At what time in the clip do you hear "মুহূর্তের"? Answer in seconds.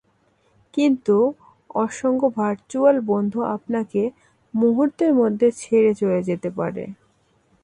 4.53-5.11